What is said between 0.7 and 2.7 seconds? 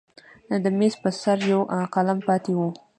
میز پر سر یو قلم پاتې و.